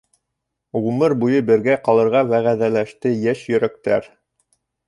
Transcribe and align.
Ғүмер 0.85 1.15
буйы 1.25 1.41
бергә 1.51 1.77
ҡалырға 1.89 2.25
вәғәҙәләште 2.33 3.15
йәш 3.19 3.47
йөрәктәр. 3.55 4.13